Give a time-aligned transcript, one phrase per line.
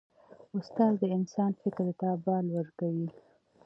[0.57, 3.07] استاد د انسان فکر ته بال ورکوي.